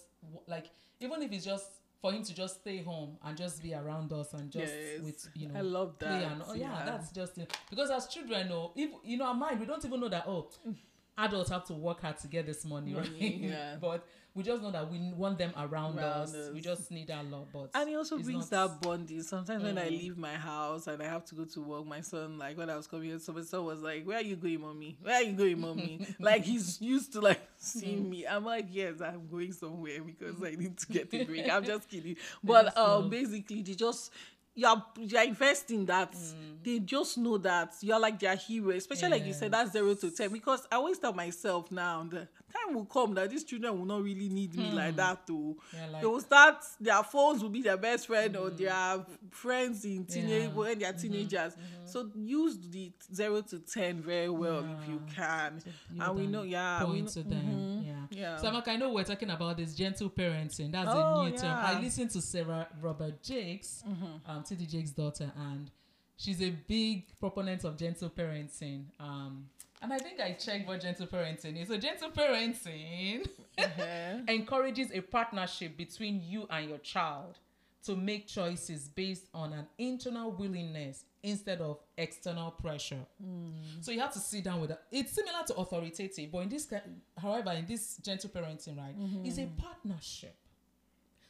[0.47, 0.66] like
[1.01, 1.66] even if it's just
[2.01, 5.01] for him to just stay home and just be around us and just Yes.
[5.03, 6.23] with you know I love that.
[6.33, 6.85] and oh yeah, yeah.
[6.87, 7.55] that's just it.
[7.69, 10.51] because as children know if you know our mind we don't even know that oh
[11.19, 13.77] adults have to work hard to get this money, Money, right yeah.
[13.81, 16.01] but we just know that we want them around, Around
[16.35, 16.37] us.
[16.55, 19.23] we just need that love but And it also brings not- that bonding.
[19.23, 19.90] Sometimes when I Mm.
[19.90, 22.77] leave my house and I have to go to work, my son, like when I
[22.77, 24.97] was coming here, so my son was like, Where are you going, mommy?
[25.03, 26.07] Where are you going, mommy?
[26.21, 28.27] like he's used to like seeing me.
[28.27, 31.51] I'm like, Yes, I'm going somewhere because I need to get a break.
[31.51, 32.16] I'm just kidding.
[32.45, 34.12] But uh, basically, they just
[34.55, 36.63] you're you're investing that mm.
[36.63, 40.11] they just know that you're like their hero, especially like you said, that's zero to
[40.11, 40.31] ten.
[40.33, 44.03] Because I always tell myself now the time will come that these children will not
[44.03, 44.97] really need me like mm.
[44.97, 45.57] that too.
[45.73, 48.59] Yeah, like- they will start their phones will be their best friend or mm.
[48.59, 50.49] their friends in teenage Yeah.
[50.49, 50.59] Mm-hmm.
[50.59, 51.01] when they're mm-hmm.
[51.01, 51.53] teenagers.
[51.55, 51.87] Mm-hmm.
[51.87, 55.63] So use the zero to ten very well if you can.
[55.93, 57.39] you and we know, yeah, we know, to them.
[57.39, 57.89] Mm-hmm.
[57.89, 58.00] Yeah.
[58.11, 58.37] Yeah.
[58.37, 60.73] So, Amaka, I know we're talking about this gentle parenting.
[60.73, 61.57] That's Oh, a new term.
[61.57, 63.83] I listened to Sarah Robert Jakes,
[64.27, 65.70] um, TD Jakes' daughter, and
[66.16, 68.85] she's a big proponent of gentle parenting.
[68.99, 69.49] Um,
[69.83, 71.68] and I think I checked what gentle parenting is.
[71.68, 74.18] So, gentle parenting Uh-huh.
[74.29, 77.38] encourages a partnership between you and your child
[77.85, 83.04] to make choices based on an internal willingness instead of external pressure.
[83.22, 83.50] Hmm.
[83.80, 84.80] So you have to sit down with it.
[84.90, 86.72] It's similar to authoritative, but in this,
[87.20, 89.24] however, in this gentle parenting, right, mm-hmm.
[89.24, 90.37] it's a partnership.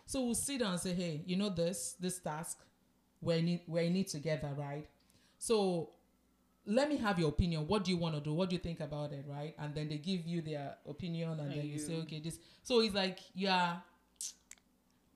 [0.07, 2.59] So we'll sit down and say, hey, you know this, this task,
[3.20, 4.88] we're in it, we're in it together, right?
[5.38, 5.90] So
[6.66, 7.66] let me have your opinion.
[7.66, 8.33] What do you want to do?
[8.35, 9.55] What do you think about it, right?
[9.59, 12.38] And then they give you their opinion, and then you say, okay, this.
[12.62, 13.83] So it's like you are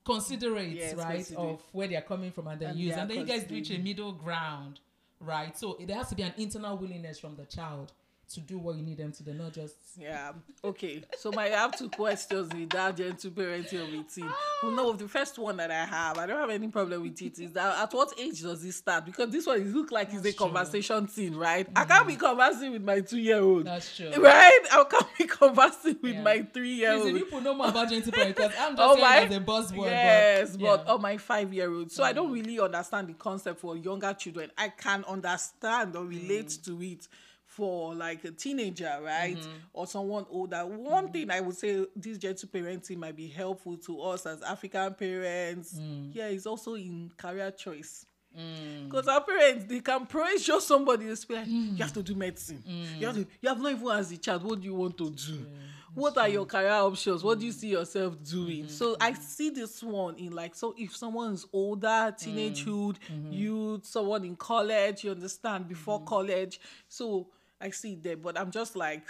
[0.05, 1.49] considerate, Yes, right, considerate.
[1.55, 3.71] of where they are coming from, and then And use, and then you guys reach
[3.71, 4.81] a middle ground,
[5.21, 5.57] right?
[5.59, 7.93] So there has to be an internal willingness from the child
[8.33, 10.33] to do what you need them to do, not just Yeah.
[10.65, 11.03] Okay.
[11.19, 14.31] So my I have two questions with that gentle parenting routine.
[14.63, 17.39] Well, no, the first one that I have, I don't have any problem with it.
[17.39, 19.05] Is that at what age does it start?
[19.05, 20.47] Because this one it look like it's a true.
[20.47, 21.69] conversation thing, right?
[21.77, 23.67] I can't be conversing with my two year old.
[23.67, 24.11] that's true.
[24.19, 24.61] Right?
[24.73, 26.23] I can't be conversing with Yeah.
[26.23, 27.15] my three year old.
[27.15, 29.87] people know more about gentle parenting, because I'm just Oh saying my- as a buzzword.
[29.91, 30.77] Yes, but, but, yeah.
[30.77, 30.85] Mm.
[30.89, 31.93] oh my five year old.
[31.93, 34.51] So I don't really understand the concept for younger children.
[34.57, 36.65] I can understand or relate Mm.
[36.65, 37.09] to it
[37.55, 39.37] for like a teenager, right?
[39.37, 39.51] Mm-hmm.
[39.73, 40.67] Or someone older.
[40.67, 41.13] One mm-hmm.
[41.13, 45.75] thing I would say this gentle parenting might be helpful to us as African parents.
[45.75, 46.15] Mm.
[46.15, 48.07] Yeah, it's also in career choice.
[48.37, 48.87] Mm.
[48.87, 51.79] Because our parents, they can pressure somebody to be like, you mm.
[51.79, 52.63] have to do medicine.
[52.69, 53.01] Mm.
[53.01, 55.11] You have to, you have not even asked the child, what do you want to
[55.11, 55.47] do?
[55.95, 57.23] what are your career options?
[57.23, 58.65] What do you see yourself doing?
[58.65, 58.69] Mm-hmm.
[58.69, 63.33] So I see this one in like, so if someone's older, teenagehood, mm-hmm.
[63.33, 66.61] youth, someone in college, you understand, before college.
[66.89, 67.29] So
[67.65, 69.07] I see it there, but I'm just like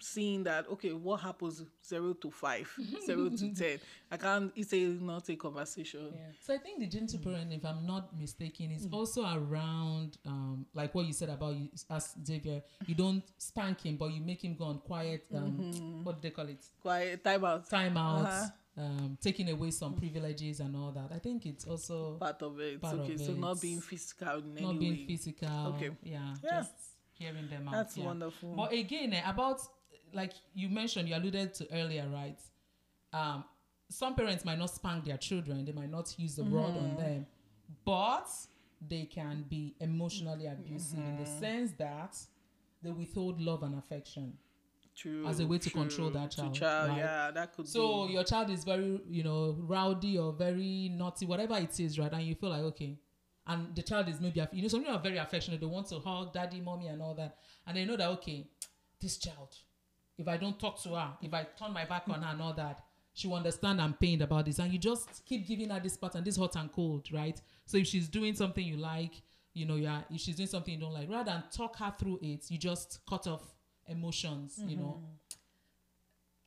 [0.00, 2.72] seeing that, okay, what happens zero to five,
[3.06, 3.78] zero to 10?
[4.12, 6.12] I can't, it's a not a conversation.
[6.14, 6.20] Yeah.
[6.40, 10.94] So I think the gentle parenting, if I'm not mistaken, is also around um, like
[10.94, 12.62] what you said about you as Xavier.
[12.86, 15.26] You don't spank him, but you make him go on quiet.
[15.34, 16.64] Um, What do they call it?
[16.80, 17.68] Quiet, time out.
[17.68, 18.82] Timeouts, Uh-huh.
[18.84, 21.10] um, taking away some privileges and all that.
[21.12, 22.80] I think it's also Part of it.
[22.80, 25.06] Part okay, of so not being physical in not any being way.
[25.08, 25.74] physical.
[25.74, 25.90] Okay.
[26.04, 26.60] Yeah, Yeah.
[26.60, 26.72] Just
[27.18, 27.72] hearing them out.
[27.74, 28.06] That's yeah.
[28.06, 28.54] wonderful.
[28.54, 29.60] But again, eh, about
[30.12, 32.38] like you mentioned, you alluded to earlier, right?
[33.12, 33.44] Um,
[33.90, 36.96] some parents might not spank their children; they might not use the rod on Mm-hmm.
[36.96, 37.26] them,
[37.84, 38.28] but
[38.86, 41.38] they can be emotionally abusive in the Mm-hmm.
[41.40, 42.16] sense that
[42.82, 44.34] they withhold love and affection.
[44.94, 45.26] True.
[45.28, 46.98] as a way to control that child, child, right?
[46.98, 48.14] yeah, that could So be.
[48.14, 52.12] your child is very, you know, rowdy or very naughty, whatever it is, right?
[52.12, 52.98] And you feel like okay,
[53.48, 55.60] and the child is maybe, you know, some people are very affectionate.
[55.60, 58.46] They want to hug daddy, mommy, and all that, and they know that okay,
[59.00, 59.54] this child,
[60.16, 62.52] if I don't talk to her, if I turn my back on her and all
[62.54, 62.80] that,
[63.14, 64.58] she will understand I'm pained about this.
[64.58, 67.40] And you just keep giving her this pattern, this hot and cold, right?
[67.66, 69.22] So if she's doing something you like,
[69.54, 72.20] you know, yeah, if she's doing something you don't like, rather than talk her through
[72.22, 73.42] it, you just cut off
[73.86, 75.02] emotions, you know.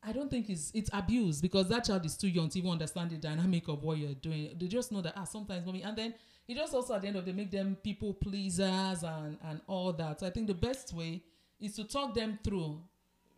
[0.04, 3.12] I don't think it's it's abuse because that child is too young to even understand
[3.12, 4.56] the dynamic of what you're doing.
[4.60, 6.14] They just know that ah sometimes mommy and then
[6.52, 9.94] it just also at the end of the make them people pleasers and and all
[9.94, 10.20] that.
[10.20, 11.22] So I think the best way
[11.60, 12.82] is to talk them through.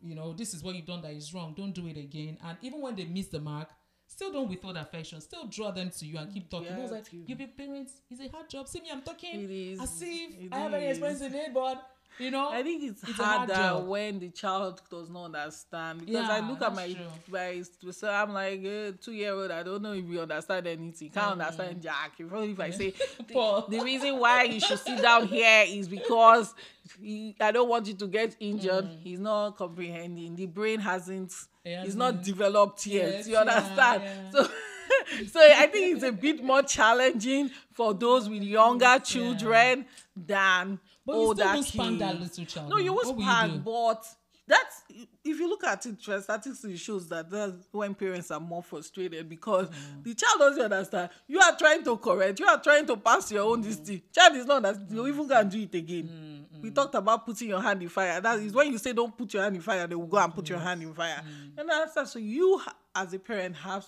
[0.01, 1.53] You know, this is what you've done that is wrong.
[1.55, 2.37] Don't do it again.
[2.45, 3.69] And even when they miss the mark,
[4.07, 5.21] still don't withhold affection.
[5.21, 6.67] Still draw them to you and keep talking.
[6.67, 8.01] Yeah, Those like to- you be parents.
[8.09, 8.67] It's a hard job.
[8.67, 9.79] See me, I'm talking It is.
[10.01, 13.19] if It I have any experience in it, but you know, I think it's, It's
[13.19, 17.05] a hard harder when the child does not understand because I look at my true.
[17.31, 19.51] my so I'm like uh, two year old.
[19.51, 21.09] I don't know if you understand anything.
[21.09, 21.45] Can't Mm.
[21.45, 22.13] understand Jack.
[22.19, 22.91] If only if I say
[23.27, 26.53] the, the reason why you should sit down here is because
[27.01, 28.85] he, I don't want you to get injured.
[28.85, 28.99] Mm.
[29.01, 30.35] He's not comprehending.
[30.35, 31.33] The brain hasn't.
[31.65, 33.09] It's not developed yet.
[33.09, 34.03] Yes, you understand?
[34.03, 34.31] yeah.
[34.31, 34.47] So.
[35.31, 41.13] so I think it's a bit more challenging for those with younger children than But
[41.13, 42.69] you older still won't spank that little child.
[42.69, 43.59] No, you spank, do?
[43.59, 44.05] but
[44.47, 44.83] that's
[45.23, 49.69] if you look at it, statistics shows that that's when parents are more frustrated because
[49.69, 50.03] Mm.
[50.03, 51.09] the child doesn't understand.
[51.27, 54.01] You are trying to correct, you are trying to pass your own this thing.
[54.13, 56.09] Child is not that you even can do it again.
[56.53, 58.19] Mm, We talked about putting your hand in fire.
[58.21, 60.33] That is when you say don't put your hand in fire, they will go and
[60.33, 61.21] put your hand in fire.
[61.25, 61.59] Mm.
[61.59, 62.07] And that's that.
[62.09, 62.61] So you
[62.95, 63.85] as a parent have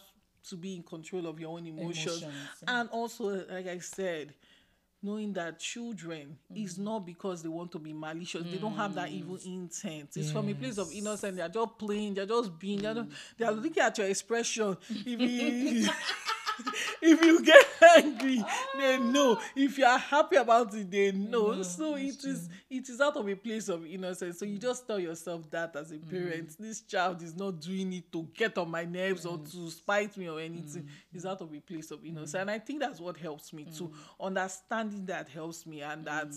[0.50, 2.22] to be in control of your own emotions.
[2.22, 2.64] Emotions.
[2.68, 4.34] And also, like I said,
[5.06, 6.64] knowing that children Mm.
[6.64, 8.44] is not because they want to be malicious.
[8.44, 10.10] They don't have that evil intent.
[10.16, 11.38] It's from a place of innocence.
[11.38, 12.16] They're just playing.
[12.16, 12.82] They're just being.
[12.82, 14.78] They're, not, they're looking at your expression.
[17.02, 17.66] If you get
[17.98, 18.44] angry,
[18.78, 19.40] they know.
[19.56, 21.62] If you are happy about it, they know.
[21.64, 24.40] so it is it is out of a place of innocence.
[24.40, 26.58] So you just tell yourself that as a parent, mm.
[26.58, 30.30] this child is not doing it to get on my nerves or to spite me
[30.30, 30.84] or anything.
[30.84, 30.90] Mm.
[31.14, 32.34] It's out of a place of innocence.
[32.34, 32.42] Mm.
[32.42, 33.92] And I think that's what helps me too.
[34.20, 36.34] Understanding that helps me and that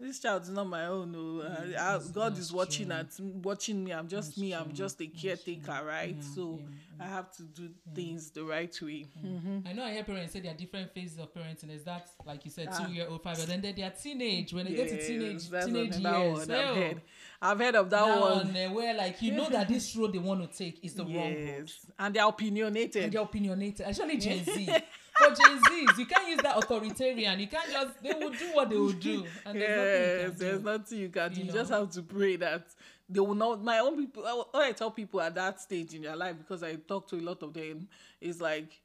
[0.00, 1.12] this child is not my own.
[1.12, 3.92] No, I- I- God is watching at watching me.
[3.92, 4.52] I'm just me.
[4.54, 6.16] I'm just a caretaker, right?
[6.34, 6.60] so
[6.98, 9.06] I have to do things the right way.
[9.24, 9.66] Mhm.
[9.66, 11.70] I know I hear parents say there are different phases of parenting.
[11.70, 12.84] Is that like you said, Ah.
[12.86, 14.52] two year old, five year, then they are teenage.
[14.52, 16.02] When they get to teenage, Yes, that's teenage years,
[16.48, 17.02] one I've heard.
[17.42, 18.46] I've heard of that, that one.
[18.52, 21.04] one, uh, where like you know that this road they want to take is the
[21.04, 21.38] wrong road.
[21.60, 23.04] Yes, and they're opinionated.
[23.04, 24.68] And they're opinionated, especially Gen Z.
[25.20, 27.38] For Gen Zs, you can't use that authoritarian.
[27.40, 30.62] You can't just they will do what they will do, and yes, there's nothing you
[30.62, 30.64] can do.
[30.70, 31.40] nothing you can do.
[31.40, 32.66] You You just have to pray that
[33.08, 33.62] they will not.
[33.62, 36.76] My own people, all I tell people at that stage in their life, because I
[36.76, 37.88] talk to a lot of them,
[38.20, 38.80] is like,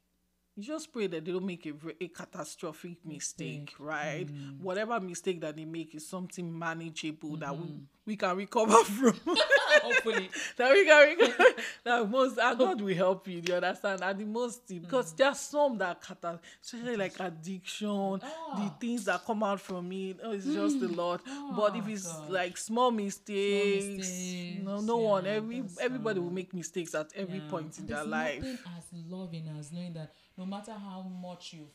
[0.56, 4.26] you just pray that they don't make a, a catastrophic mistake, right?
[4.28, 4.62] Mm.
[4.62, 7.78] Whatever mistake that they make is something manageable that we, Mm-hmm.
[8.06, 9.20] we can recover from.
[9.84, 11.44] Hopefully, that we can recover.
[11.84, 13.41] that most and God will help you.
[13.46, 14.02] You understand?
[14.02, 15.18] And the most because Mm.
[15.18, 18.76] there are some that cata, especially like addiction, the Ah.
[18.80, 20.20] things that come out from it.
[20.24, 21.22] Oh, it's just a lot.
[21.56, 22.30] but if it's God.
[22.32, 27.12] like small mistakes, no, mistakes, no one, yeah, every that's, everybody will make mistakes at
[27.15, 27.50] every Yeah.
[27.50, 28.44] point in their life.
[28.44, 31.67] As loving as knowing that no matter how much you've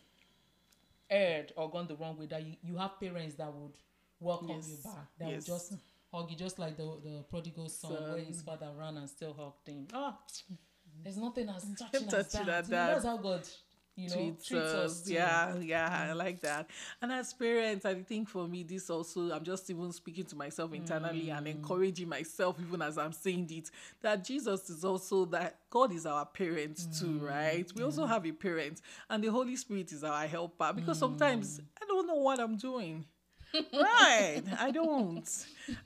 [1.09, 3.73] erred or gone the wrong way, that you, you have parents that would
[4.21, 4.85] welcome you Yes.
[4.85, 5.35] back, that Yes.
[5.37, 5.73] would just
[6.13, 9.67] hug you, just like the the prodigal son, where his father ran and still hugged
[9.69, 9.87] him.
[9.93, 10.19] Ah,
[11.03, 12.69] there's nothing as touching, as that.
[12.69, 12.87] You know, that.
[12.93, 13.49] That's how God,
[13.97, 15.03] you know, treats, treats, us.
[15.03, 15.09] us.
[15.09, 16.17] Yeah, yeah, I mm.
[16.17, 16.71] like that.
[17.03, 20.73] And as parents, I think for me, this also, I'm just even speaking to myself
[20.73, 21.51] internally and mm.
[21.51, 23.71] encouraging myself, even as I'm saying it,
[24.03, 27.23] that Jesus is also that God is our parent too, mm.
[27.23, 27.71] right?
[27.75, 31.87] We also have a parent, and the Holy Spirit is our helper because sometimes I
[31.87, 33.05] don't know what I'm doing.
[33.55, 34.43] Right.
[34.59, 35.29] I don't.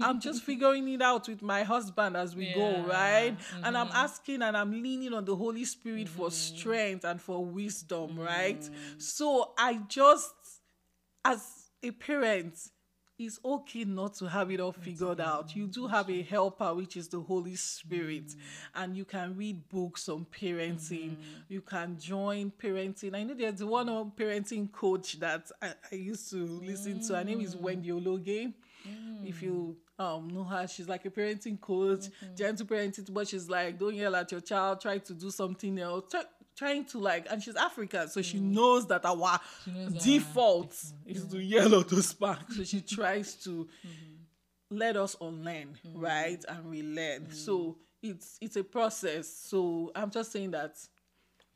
[0.00, 2.86] I'm just figuring it out with my husband as we go Yeah.
[2.86, 3.36] right?
[3.62, 3.96] And i'm mm-hmm.
[3.96, 6.56] asking and i'm leaning on the holy spirit for mm-hmm.
[6.56, 8.60] strength and for wisdom right?
[8.60, 8.98] Mm-hmm.
[8.98, 10.34] So i just
[11.24, 12.58] as a parent
[13.18, 15.54] it's okay not to have it all figured out.
[15.54, 18.36] You do have a helper, which is the Holy Spirit, mm.
[18.74, 21.10] and you can read books on parenting.
[21.10, 21.40] Mm-hmm.
[21.48, 23.14] You can join parenting.
[23.14, 27.16] I know there's one on parenting coach that I, I used to listen to.
[27.16, 27.60] Her name is mm.
[27.60, 28.52] Wendy Ologe.
[28.88, 29.28] Mm.
[29.28, 32.34] If you um know her, she's like a parenting coach, mm-hmm.
[32.34, 36.10] gentle parenting, but she's like, don't yell at your child, try to do something else.
[36.10, 36.22] Try,
[36.56, 41.24] trying to like and she's African, so she knows that our knows our default is
[41.26, 42.38] to yell or to spank.
[42.52, 43.68] So she tries to
[44.70, 46.42] let us unlearn, right?
[46.48, 47.30] And we relearn.
[47.32, 49.28] So it's it's a process.
[49.28, 50.76] So I'm just saying that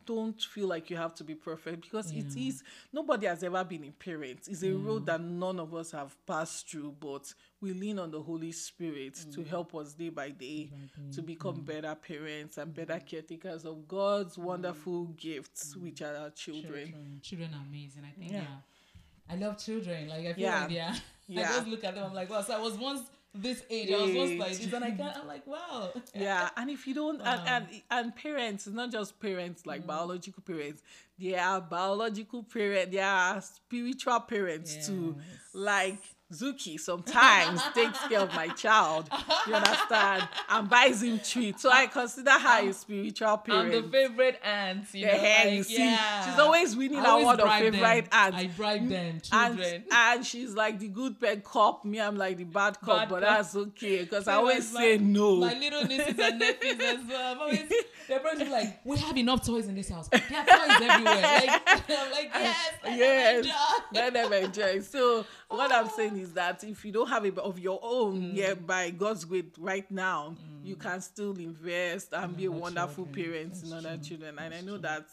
[0.08, 2.48] don't feel like you have to be perfect because it Yeah.
[2.48, 4.48] is nobody has ever been a parent.
[4.48, 5.06] It's a road mm.
[5.06, 9.40] that none of us have passed through, but we lean on the Holy Spirit to
[9.40, 9.46] mm.
[9.46, 10.70] help us day by day
[11.12, 11.66] to become mm.
[11.66, 16.88] better parents and better caretakers of God's wonderful gifts, which are our children.
[16.88, 18.04] Children, children are amazing.
[18.06, 18.40] I think Yeah.
[18.40, 19.30] yeah.
[19.30, 20.08] I love children.
[20.08, 20.60] Like I feel Yeah.
[20.62, 20.94] like yeah.
[21.30, 21.40] Yeah.
[21.42, 22.04] I just look at them.
[22.04, 22.40] I'm like, wow.
[22.40, 23.02] So I was once
[23.34, 23.92] this age.
[23.92, 25.16] I was once like this, and I can't.
[25.16, 25.90] I'm like, wow.
[26.14, 29.86] yeah and if you don't and, and and parents it's not just parents like mm.
[29.86, 30.82] biological parents
[31.18, 35.16] they are biological parents they are spiritual parents too
[35.52, 36.00] like
[36.32, 39.08] Zuki sometimes takes care of my child.
[39.46, 40.28] You understand?
[40.50, 41.62] And buys him treats.
[41.62, 44.84] So I consider her a spiritual I'm the favorite aunt.
[44.92, 45.78] You The know, hair like, you see.
[45.78, 46.28] yeah.
[46.30, 47.72] She's always winning award of them.
[47.72, 48.34] favorite aunt.
[48.34, 49.22] I bribe mm, them, and,
[49.58, 49.84] children.
[49.90, 51.84] and she's like the good pet cop.
[51.86, 53.36] Me, I'm like the bad cop, Bad but cop.
[53.38, 55.36] that's okay because I always as say no.
[55.36, 57.32] My little nieces and nephews as well.
[57.32, 57.72] I'm always,
[58.08, 60.08] they're probably like, we have enough toys in this house.
[60.08, 61.22] There are toys everywhere.
[61.22, 63.50] Like, I'm like, yes, let them yes, enjoy."
[63.92, 64.80] let them enjoy.
[64.80, 68.34] So what I'm saying is that if you don't have it of your own, Mm.
[68.34, 73.32] yeah, by God's grace, right now, you can still invest and be a wonderful children.
[73.32, 74.04] parent in other true.
[74.04, 74.38] children.
[74.38, 75.06] And I know that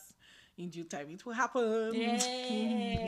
[0.57, 1.93] in due time it will happen.
[1.93, 2.25] Yes.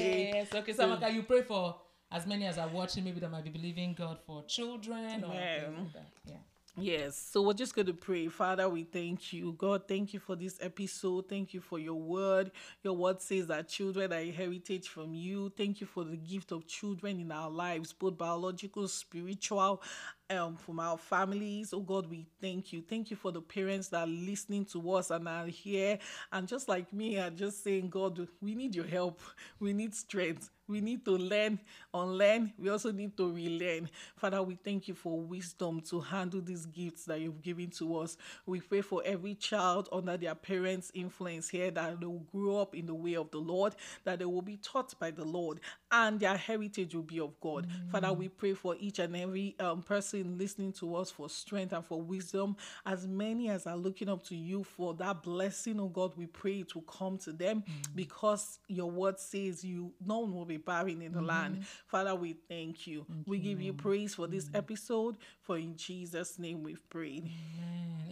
[0.02, 0.54] yes.
[0.54, 1.76] Okay, so Amaka, you pray for
[2.12, 5.68] as many as are watching, maybe that might be believing God for children or Yeah.
[5.78, 6.08] like that.
[6.26, 6.36] Yeah.
[6.80, 8.28] Yes, so we're just going to pray.
[8.28, 9.54] Father, we thank you.
[9.58, 11.28] God, thank you for this episode.
[11.28, 12.52] Thank you for your word.
[12.84, 15.52] Your word says that children are a heritage from you.
[15.58, 19.82] Thank you for the gift of children in our lives, both biological, spiritual,
[20.30, 21.74] um, from our families.
[21.74, 22.82] Oh God, we thank you.
[22.82, 26.00] Thank you for the parents that are listening to us and are here.
[26.32, 29.20] And just like me, are just saying, God, we need your help.
[29.60, 30.50] We need strength.
[30.68, 31.60] We need to learn,
[31.94, 32.52] unlearn.
[32.60, 33.90] We also need to relearn.
[34.18, 38.18] Father, we thank you for wisdom to handle these gifts that you've given to us.
[38.46, 42.76] We pray for every child under their parents' influence here that they will grow up
[42.76, 45.62] in the way of the Lord, that they will be taught by the Lord,
[45.92, 47.68] and their heritage will be of God.
[47.90, 51.86] Father, we pray for each and every um, person listening to us for strength and
[51.86, 52.56] for wisdom.
[52.86, 56.60] As many as are looking up to you for that blessing, oh God, we pray
[56.60, 57.88] it will come to them mm.
[57.96, 61.28] because your word says you no one will be barren in the mm-hmm.
[61.28, 61.66] land.
[61.88, 63.06] Father, we thank you.
[63.26, 64.58] we give you praise for this mm.
[64.58, 65.18] episode.
[65.42, 67.30] For in Jesus' name we've prayed.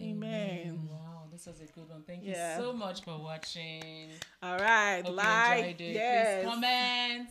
[0.00, 0.88] Amen.
[0.90, 2.02] Wow, this was a good one.
[2.06, 2.58] Thank Yeah.
[2.58, 4.10] you so much for watching.
[4.42, 7.28] All right, Hope you like, yes, Please comment,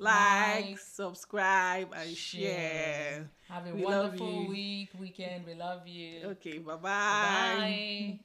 [0.00, 3.30] like, subscribe, and share.
[3.48, 5.46] Have a We wonderful week, weekend.
[5.46, 6.28] We love you.
[6.28, 6.78] Okay, bye-bye.
[6.82, 8.18] Bye.